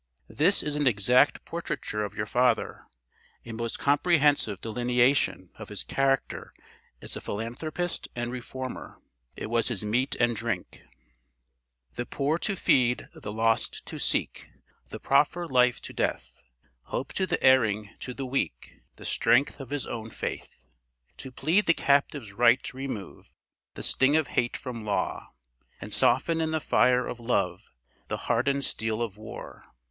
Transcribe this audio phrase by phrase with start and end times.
[0.33, 2.87] This is an exact portraiture of your father,
[3.45, 6.55] a most comprehensive delineation of his character
[7.03, 8.99] as a philanthropist and reformer.
[9.37, 10.81] It was his meat and drink.
[11.93, 14.49] "The poor to feed, the lost to seek,
[14.89, 16.41] To proffer life to death,
[16.85, 20.65] Hope to the erring, to the weak The strength of his own faith.
[21.17, 23.35] "To plead the captive's right; remove
[23.75, 25.27] The sting of hate from law;
[25.79, 27.69] And soften in the fire of love
[28.07, 29.65] The hardened steel of war.